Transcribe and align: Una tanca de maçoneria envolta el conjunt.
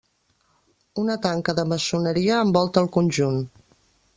Una 1.01 1.17
tanca 1.27 1.55
de 1.59 1.65
maçoneria 1.73 2.41
envolta 2.47 2.85
el 2.85 2.91
conjunt. 2.99 3.39